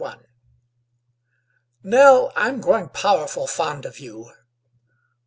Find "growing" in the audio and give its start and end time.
2.59-2.89